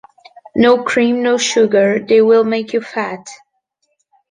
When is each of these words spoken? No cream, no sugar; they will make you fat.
No 0.55 0.81
cream, 0.83 1.21
no 1.21 1.37
sugar; 1.37 1.99
they 1.99 2.23
will 2.23 2.43
make 2.43 2.73
you 2.73 2.81
fat. 2.81 3.27